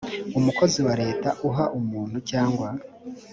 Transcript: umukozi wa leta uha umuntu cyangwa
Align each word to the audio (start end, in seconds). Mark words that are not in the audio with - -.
umukozi 0.39 0.79
wa 0.87 0.93
leta 1.01 1.29
uha 1.47 1.65
umuntu 1.79 2.17
cyangwa 2.29 2.67